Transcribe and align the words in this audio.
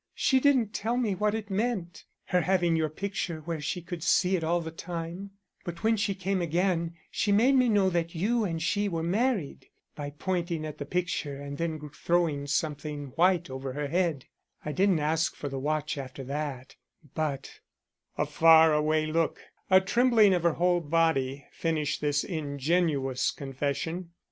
She 0.15 0.39
didn't 0.39 0.73
tell 0.73 0.97
me 0.97 1.13
what 1.13 1.35
it 1.35 1.51
meant, 1.51 2.05
her 2.25 2.41
having 2.41 2.75
your 2.75 2.89
picture 2.89 3.41
where 3.41 3.61
she 3.61 3.83
could 3.83 4.01
see 4.01 4.35
it 4.35 4.43
all 4.43 4.59
the 4.59 4.71
time, 4.71 5.29
but 5.63 5.83
when 5.83 5.95
she 5.95 6.15
came 6.15 6.41
again 6.41 6.95
she 7.11 7.31
made 7.31 7.53
me 7.53 7.69
know 7.69 7.87
that 7.91 8.15
you 8.15 8.43
and 8.43 8.59
she 8.59 8.89
were 8.89 9.03
married, 9.03 9.67
by 9.95 10.09
pointing 10.09 10.65
at 10.65 10.79
the 10.79 10.87
picture 10.87 11.39
and 11.39 11.59
then 11.59 11.87
throwing 11.93 12.47
something 12.47 13.09
white 13.09 13.47
over 13.51 13.73
her 13.73 13.89
head; 13.89 14.25
I 14.65 14.71
didn't 14.71 14.97
ask 14.99 15.35
for 15.35 15.49
the 15.49 15.59
watch 15.59 15.99
after 15.99 16.23
that, 16.23 16.75
but" 17.13 17.59
A 18.17 18.25
far 18.25 18.73
away 18.73 19.05
look, 19.05 19.39
a 19.69 19.79
trembling 19.79 20.33
of 20.33 20.41
her 20.41 20.53
whole 20.53 20.79
body, 20.81 21.45
finished 21.51 22.01
this 22.01 22.23
ingenuous 22.23 23.29
confession. 23.29 24.09